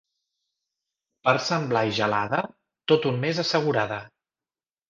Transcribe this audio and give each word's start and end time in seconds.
Per 1.27 1.35
Sant 1.49 1.69
Blai 1.73 1.93
gelada, 1.99 2.41
tot 2.93 3.07
un 3.13 3.23
mes 3.27 3.43
assegurada. 3.45 4.01